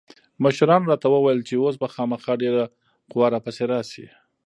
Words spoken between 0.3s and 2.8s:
مشرانو راته وويل چې اوس به خامخا ډېره